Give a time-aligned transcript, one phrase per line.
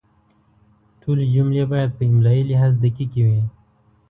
[1.01, 3.41] ټولې جملې باید په املایي لحاظ دقیقې وي.